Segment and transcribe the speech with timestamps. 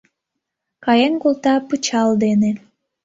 [0.83, 2.41] Каен колта пычал ден.